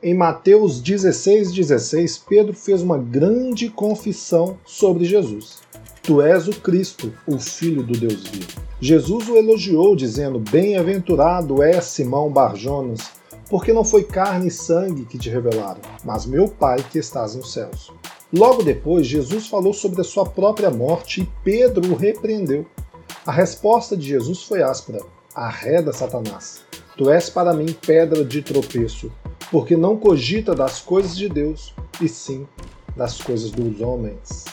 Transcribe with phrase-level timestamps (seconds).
[0.00, 5.58] Em Mateus 16,16, 16, Pedro fez uma grande confissão sobre Jesus.
[6.04, 8.62] Tu és o Cristo, o Filho do Deus vivo.
[8.80, 13.10] Jesus o elogiou, dizendo: Bem-aventurado é Simão Barjonas,
[13.48, 17.52] porque não foi carne e sangue que te revelaram, mas meu Pai que estás nos
[17.52, 17.92] céus.
[18.32, 22.66] Logo depois, Jesus falou sobre a sua própria morte e Pedro o repreendeu.
[23.24, 25.00] A resposta de Jesus foi áspera:
[25.34, 26.64] Arreda, Satanás.
[26.96, 29.12] Tu és para mim pedra de tropeço,
[29.50, 32.46] porque não cogita das coisas de Deus, e sim
[32.96, 34.44] das coisas dos homens.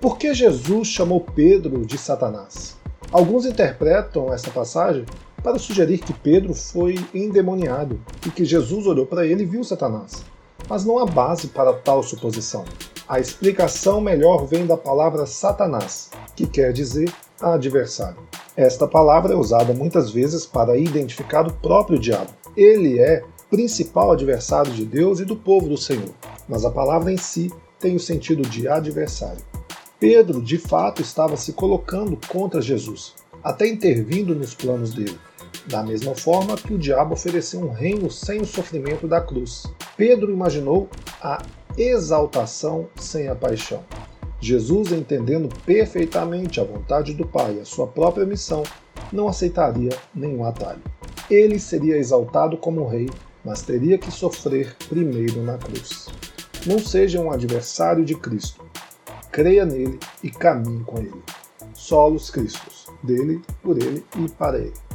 [0.00, 2.76] Por que Jesus chamou Pedro de Satanás?
[3.10, 5.06] Alguns interpretam essa passagem
[5.42, 10.24] para sugerir que Pedro foi endemoniado e que Jesus olhou para ele e viu Satanás.
[10.68, 12.64] Mas não há base para tal suposição.
[13.08, 18.18] A explicação melhor vem da palavra Satanás, que quer dizer adversário.
[18.56, 22.30] Esta palavra é usada muitas vezes para identificar o próprio diabo.
[22.56, 26.12] Ele é principal adversário de Deus e do povo do Senhor,
[26.48, 29.42] mas a palavra em si tem o sentido de adversário.
[29.98, 35.18] Pedro, de fato, estava se colocando contra Jesus, até intervindo nos planos dele,
[35.68, 39.66] da mesma forma que o diabo ofereceu um reino sem o sofrimento da cruz.
[39.96, 40.88] Pedro imaginou
[41.22, 41.42] a
[41.76, 43.84] exaltação sem a paixão.
[44.40, 48.62] Jesus, entendendo perfeitamente a vontade do Pai e a sua própria missão,
[49.12, 50.82] não aceitaria nenhum atalho.
[51.30, 53.10] Ele seria exaltado como rei,
[53.44, 56.08] mas teria que sofrer primeiro na cruz.
[56.66, 58.64] Não seja um adversário de Cristo,
[59.30, 61.22] creia nele e caminhe com ele.
[61.74, 64.87] Solos Cristos, dele, por ele e para ele.